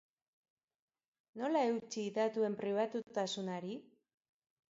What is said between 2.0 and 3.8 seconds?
datuen pribatutasunari?